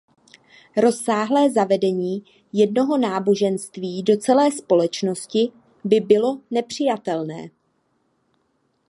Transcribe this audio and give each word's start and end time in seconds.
Rozsáhlé 0.77 1.49
zavedení 1.51 2.23
jednoho 2.53 2.97
náboženství 2.97 4.03
do 4.03 4.17
celé 4.17 4.51
společnosti 4.51 5.51
by 5.83 5.99
bylo 5.99 6.41
nepřijatelné. 6.51 7.49